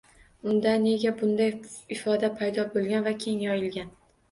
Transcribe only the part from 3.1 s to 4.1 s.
va keng yoyilgan